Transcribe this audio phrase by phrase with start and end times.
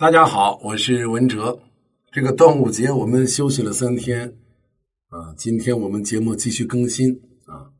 [0.00, 1.58] 大家好，我是文哲。
[2.12, 4.32] 这个端午节我们休息了三天，
[5.08, 7.74] 啊，今天我们节目继续更新啊。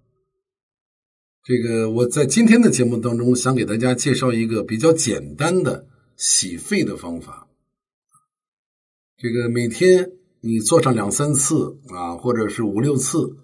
[1.45, 5.87] 这个我在今天的节目当中想给大家介绍一个比较简单的
[6.17, 7.47] 洗肺的方法。
[9.17, 10.11] 这个每天
[10.41, 13.37] 你做上两三次啊，或者是五六次，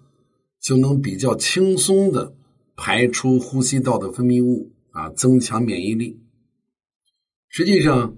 [0.59, 2.35] 就能比较轻松的
[2.75, 6.19] 排出呼吸道的分泌物啊，增强免疫力。
[7.47, 8.17] 实际上。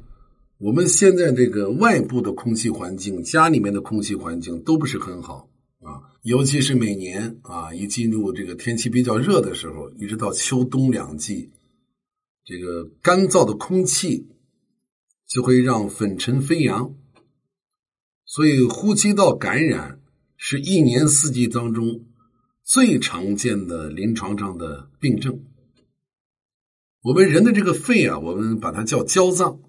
[0.60, 5.48] 我们现在这个外部的空气环境，家里面的空气环境都不是很好
[5.82, 11.52] 啊，尤其是每年啊，一进入这个天气比较热的时候，一直到秋冬两季，
[12.44, 14.28] 这个干燥的空气
[15.28, 16.96] 就会让粉尘飞扬，
[18.26, 20.02] 所以呼吸道感染
[20.38, 22.04] 是一年四季当中
[22.64, 25.40] 最常见的临床上的病症。
[27.04, 29.60] 我们人的这个肺啊，我们把它叫焦脏。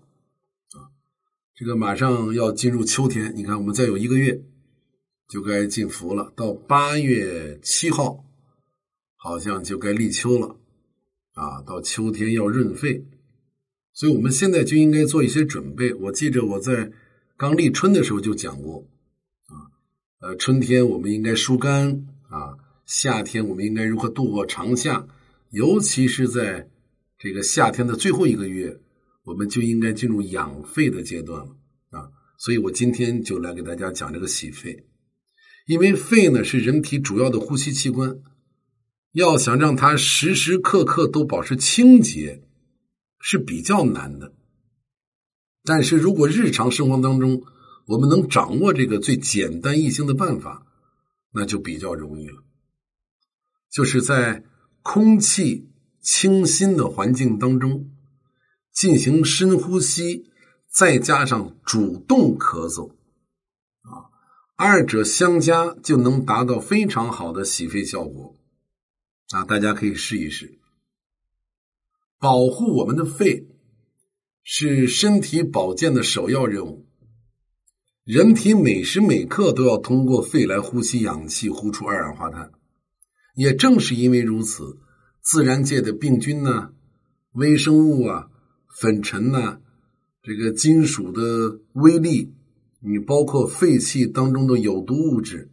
[1.58, 4.40] 这个马上要进入秋天，你看，我们再有一个月
[5.28, 6.32] 就该进伏了。
[6.36, 8.24] 到八月七号，
[9.16, 10.56] 好像就该立秋了
[11.32, 11.60] 啊！
[11.62, 13.04] 到秋天要润肺，
[13.92, 15.92] 所以我们现在就应该做一些准备。
[15.94, 16.92] 我记着我在
[17.36, 18.86] 刚立春的时候就讲过
[19.48, 19.66] 啊，
[20.20, 22.54] 呃，春天我们应该疏肝啊，
[22.86, 25.08] 夏天我们应该如何度过长夏，
[25.50, 26.70] 尤其是在
[27.18, 28.78] 这个夏天的最后一个月。
[29.28, 31.54] 我们就应该进入养肺的阶段了
[31.90, 32.08] 啊！
[32.38, 34.86] 所以我今天就来给大家讲这个洗肺，
[35.66, 38.18] 因为肺呢是人体主要的呼吸器官，
[39.12, 42.42] 要想让它时时刻刻都保持清洁
[43.20, 44.32] 是比较难的。
[45.62, 47.42] 但是如果日常生活当中
[47.88, 50.66] 我们能掌握这个最简单易行的办法，
[51.34, 52.42] 那就比较容易了。
[53.70, 54.42] 就是在
[54.80, 55.68] 空气
[56.00, 57.90] 清新的环境当中。
[58.78, 60.30] 进行深呼吸，
[60.70, 62.90] 再加上主动咳嗽，
[63.80, 64.06] 啊，
[64.54, 68.36] 二者相加就能达到非常好的洗肺效果，
[69.30, 70.60] 啊，大家可以试一试。
[72.20, 73.48] 保护我们的肺
[74.44, 76.86] 是身体保健的首要任务，
[78.04, 82.52] 人体每时每刻都要通过肺来呼吸氧气，呼出二氧化碳。
[83.34, 84.78] 也正是因为如此，
[85.20, 86.70] 自然界的病菌呢，
[87.32, 88.30] 微生物啊。
[88.68, 89.60] 粉尘呐，
[90.22, 92.32] 这个金属的微粒，
[92.80, 95.50] 你包括废气当中的有毒物质，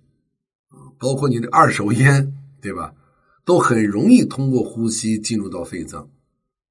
[0.70, 2.94] 啊，包括你的二手烟，对吧？
[3.46, 6.10] 都很容易通过呼吸进入到肺脏，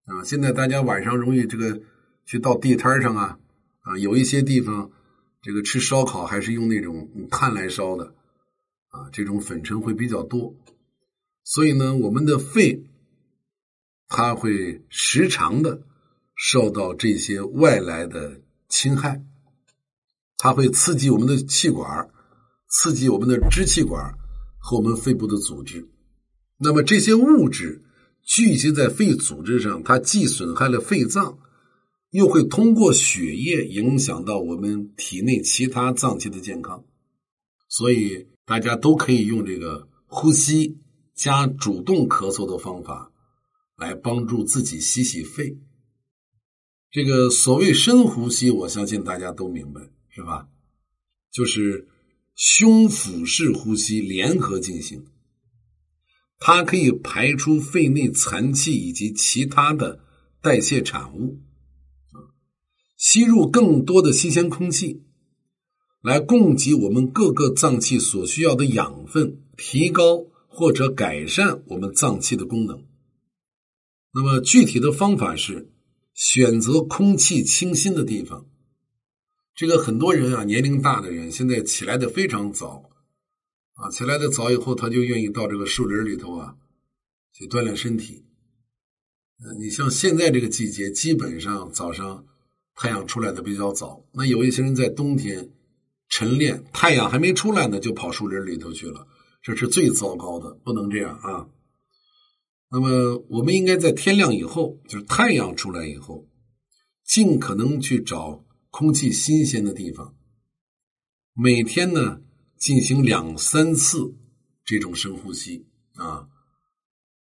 [0.06, 1.80] 啊，现在大家晚上容易这个
[2.24, 3.38] 去到地摊上啊，
[3.80, 4.90] 啊，有一些地方
[5.40, 8.14] 这个吃烧烤还是用那种炭来烧的，
[8.88, 10.54] 啊，这种粉尘会比较多，
[11.42, 12.84] 所以呢，我们的肺
[14.08, 15.82] 它会时常的。
[16.46, 19.24] 受到这些外来的侵害，
[20.36, 22.10] 它会刺激我们的气管，
[22.68, 24.12] 刺激我们的支气管
[24.58, 25.88] 和我们肺部的组织。
[26.58, 27.82] 那么这些物质
[28.22, 31.38] 聚集在肺组织上，它既损害了肺脏，
[32.10, 36.84] 又会通过血液影响到我们体内其他脏器的健康。
[37.70, 40.78] 所以大家都可以用这个呼吸
[41.14, 43.10] 加主动咳嗽的方法，
[43.78, 45.58] 来帮助自己洗洗肺。
[46.94, 50.46] 这个所谓深呼吸，我相信大家都明白，是吧？
[51.32, 51.88] 就是
[52.36, 55.04] 胸腹式呼吸联合进行，
[56.38, 60.04] 它可以排出肺内残气以及其他的
[60.40, 61.40] 代谢产物，
[62.96, 65.02] 吸入更多的新鲜空气，
[66.00, 72.84] 来供给我们各个脏器所需要的养分，提高或者改善我们脏器的功能。
[74.12, 75.72] 那么具体的方法是。
[76.14, 78.46] 选择空气清新的地方，
[79.54, 82.90] 这个很多人啊，年龄大的人现在起来的非常早，
[83.74, 86.54] 啊，起来的早以后，他就愿意到这个树林里头啊，
[87.32, 88.24] 去锻炼身体。
[89.58, 92.24] 你像现在这个季节，基本上早上
[92.76, 95.50] 太阳出来的比较早，那有一些人在冬天
[96.08, 99.06] 晨练，太阳还没出来呢，就跑树林里头去了，
[99.42, 101.48] 这是最糟糕的，不能这样啊。
[102.74, 106.26] 那么，我们应该在天亮以后，就是太阳出来以后，
[107.04, 110.16] 尽可能去找空气新鲜的地方。
[111.34, 112.20] 每天呢，
[112.56, 114.16] 进行两三次
[114.64, 116.28] 这种深呼吸啊，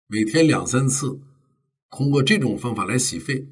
[0.08, 1.20] 每天两三次，
[1.90, 3.46] 通过这种方法来洗肺。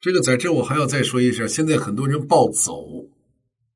[0.00, 3.06] 这个在这我还要再说一下，现在很多人暴走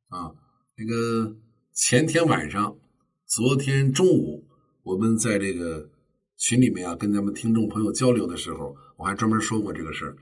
[0.09, 0.33] 啊，
[0.75, 1.37] 那个
[1.75, 2.79] 前天晚上、
[3.27, 4.47] 昨天中午，
[4.85, 5.91] 我们在这个。
[6.39, 10.17] 群里面啊，跟咱们听众朋友交流的时候，我还专门说过这个事儿。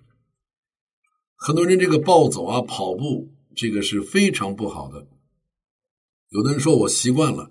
[1.37, 5.07] 很多人这个暴走啊、跑步，这个是非常不好的。
[6.31, 7.51] 有的人说我习惯了，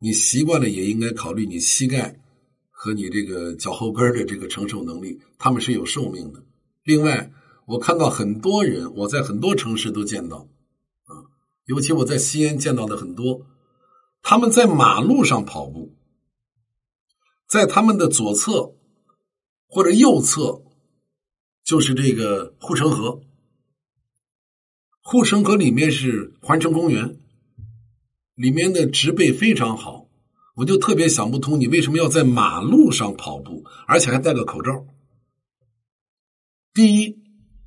[0.00, 2.20] 你习惯了也应该考虑你膝盖
[2.70, 6.42] 和你这个脚后跟的这个承受能力，他们是有寿命的。
[6.82, 7.32] 另外，
[7.66, 10.48] 我看到很多人，我在很多城市都见到，
[11.04, 11.14] 啊，
[11.66, 13.46] 尤其我在西安见到的很多，
[14.22, 15.94] 他们在马路上跑步，
[17.52, 18.74] 在他们的左侧
[19.66, 20.62] 或者右侧
[21.62, 23.20] 就是这个护城河，
[25.02, 27.20] 护城河里面是环城公园。
[28.34, 30.08] 里面的植被非常好，
[30.54, 34.86] 我就特别想不通，你为什么要在马路上跑步，而且还戴个口罩？
[36.72, 37.18] 第一，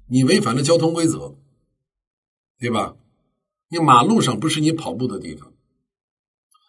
[0.08, 1.38] 你违反了交通规则，
[2.58, 2.98] 对吧？
[3.70, 5.54] 你马路上不是你跑步的地方。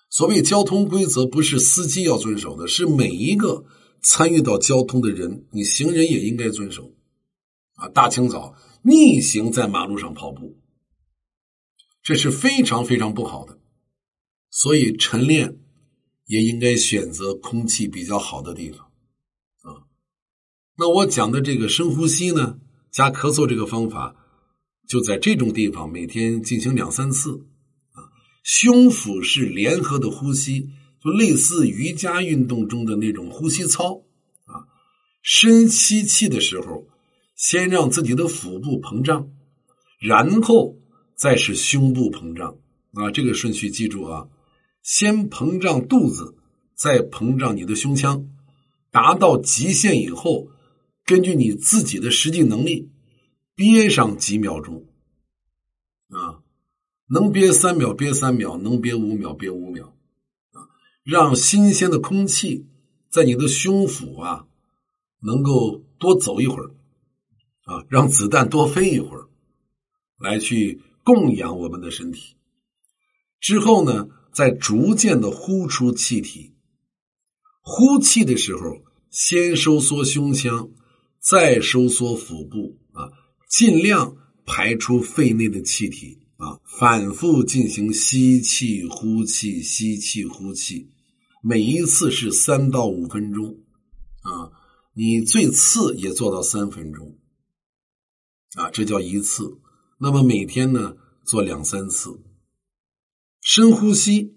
[0.09, 3.65] 所谓交通规则，不是司机要遵守的，是每一个
[4.01, 6.95] 参与到交通的人，你行人也应该遵守。
[7.75, 10.57] 啊，大清早逆行在马路上跑步，
[12.03, 13.59] 这是非常非常不好的。
[14.49, 15.59] 所以晨练
[16.25, 18.81] 也应该选择空气比较好的地方
[19.61, 19.85] 啊。
[20.79, 22.59] 那我讲的这个深呼吸呢，
[22.91, 24.17] 加咳嗽这个方法，
[24.89, 27.47] 就在这种地方每天进行两三次。
[28.47, 30.71] 胸腹式联合的呼吸，
[31.03, 34.05] 就类似瑜伽运动中的那种呼吸操
[34.45, 34.71] 啊。
[35.21, 36.87] 深吸气的时候，
[37.35, 39.29] 先让自己的腹部膨胀，
[39.99, 40.77] 然后
[41.17, 42.57] 再是胸部膨胀
[42.93, 43.11] 啊。
[43.11, 44.29] 这个顺序记住啊。
[44.85, 46.37] 先膨胀肚子，
[46.77, 48.29] 再膨胀你的胸腔，
[48.93, 50.47] 达到极限以后，
[51.05, 52.89] 根据你自己的实际能力，
[53.57, 54.87] 憋上几秒钟，
[57.09, 59.95] 能憋三秒憋三秒，能憋五秒憋五秒，
[60.53, 60.69] 啊，
[61.05, 62.67] 让新鲜的空气
[63.11, 64.47] 在你的胸腹啊，
[65.23, 66.75] 能够多走一会儿，
[67.65, 69.29] 啊，让子弹多飞一会儿，
[70.19, 72.37] 来去供养我们的身体，
[73.41, 74.09] 之后呢？
[74.33, 76.53] 再逐渐的呼出气体，
[77.63, 80.69] 呼气的时候，先收缩胸腔，
[81.19, 83.09] 再收缩腹部啊，
[83.49, 84.15] 尽量
[84.45, 90.91] 排出肺内的气体啊，反复进行吸气、呼气、吸气、呼气，
[91.43, 93.59] 每一次是三到五分钟
[94.23, 94.53] 啊，
[94.95, 97.19] 你最次也做到三分钟
[98.55, 99.59] 啊，这叫一次。
[99.99, 102.21] 那么每天呢，做两三次。
[103.41, 104.37] 深呼吸，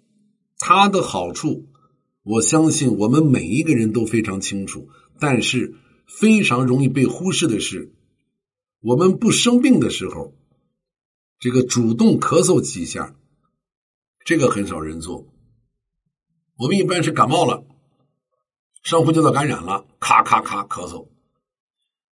[0.58, 1.68] 它的好处，
[2.24, 4.88] 我相信我们每一个人都非常清楚。
[5.20, 5.76] 但是
[6.08, 7.94] 非常容易被忽视的是，
[8.80, 10.34] 我们不生病的时候，
[11.40, 13.16] 这个主动咳嗽几下，
[14.26, 15.26] 这个很少人做。
[16.58, 17.64] 我们一般是感冒了，
[18.84, 21.08] 上呼吸道感染了，咔咔咔咳嗽，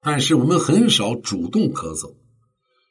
[0.02, 2.16] 但是我们很少主动咳嗽。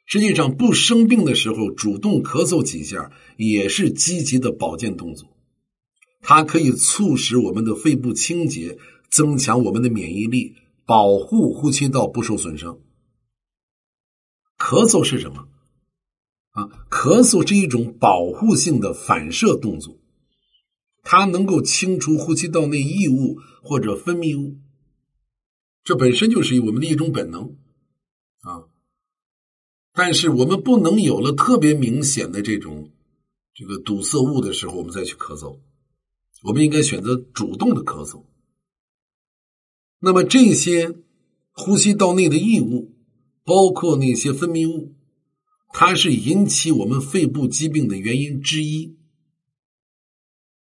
[0.07, 5.29] 实际上，不生病的时候主动咳嗽几下，也是积极的保健动作。
[6.19, 8.79] 它可以促使我们的肺部清洁，
[9.11, 12.79] 增强我们的免疫力，保护呼吸道不受损伤。
[14.57, 15.47] 咳嗽是什么？
[16.53, 19.99] 啊，咳嗽是一种保护性的反射动作，
[21.03, 24.57] 它能够清除呼吸道内异物或者分泌物，
[25.83, 27.57] 这本身就是我们的一种本能，
[28.41, 28.65] 啊。
[29.95, 32.91] 但是我们不能有了特别明显的这种
[33.53, 35.59] 这个堵塞物的时候，我们再去咳嗽。
[36.43, 38.25] 我们应该选择主动的咳嗽。
[39.99, 40.95] 那么这些
[41.51, 42.95] 呼吸道内的异物，
[43.43, 44.92] 包括那些分泌物，
[45.73, 48.95] 它是引起我们肺部疾病的原因之一。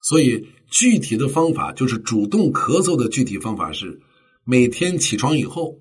[0.01, 4.01] 所以具体的方法就是主动咳嗽的具体方法是
[4.43, 5.81] 每天起床以后，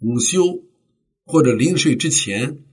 [0.00, 0.62] 午休。
[1.28, 2.64] 或者临睡之前，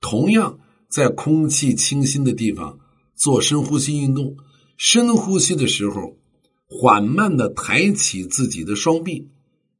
[0.00, 2.80] 同样在空气清新的地方
[3.14, 4.34] 做深呼吸运动。
[4.78, 6.16] 深呼吸的时候，
[6.64, 9.28] 缓慢的抬起自己的双臂，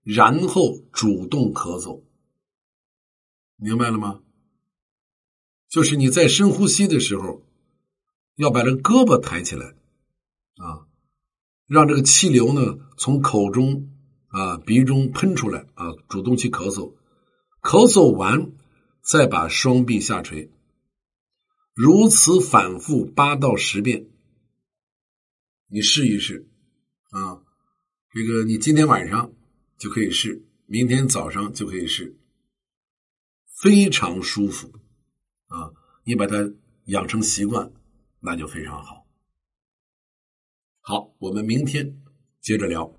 [0.03, 2.03] 然后主动咳嗽。
[3.57, 4.21] 明白了吗？
[5.69, 7.43] 就是你在深呼吸的时候，
[8.37, 9.67] 要把这胳膊抬起来，
[10.57, 10.87] 啊，
[11.67, 13.91] 让这个气流呢从口中
[14.29, 16.95] 啊鼻中喷出来啊，主动去咳嗽。
[17.61, 18.53] 咳嗽完，
[19.03, 20.51] 再把双臂下垂，
[21.75, 24.07] 如此反复八到十遍。
[25.69, 26.49] 你试一试
[27.11, 27.43] 啊，
[28.15, 29.33] 这个你今天晚上
[29.77, 32.17] 就可以试，明天早上就可以试，
[33.61, 34.73] 非常舒服
[35.49, 35.73] 啊！
[36.05, 36.37] 你把它
[36.87, 37.71] 养成习惯，
[38.21, 39.07] 那就非常好。
[40.81, 42.01] 好，我们明天
[42.41, 42.98] 接着聊。